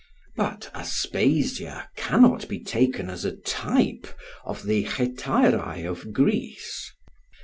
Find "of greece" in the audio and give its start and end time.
5.87-6.91